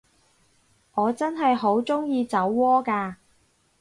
[0.95, 3.13] 我真係好鍾意酒窩㗎